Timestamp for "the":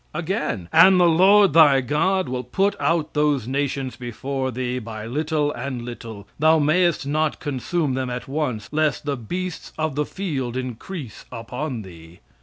0.99-1.05, 9.05-9.15, 9.93-10.07